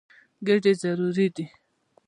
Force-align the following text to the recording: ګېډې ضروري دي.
ګېډې 0.45 0.73
ضروري 0.81 1.25
دي. 1.35 1.45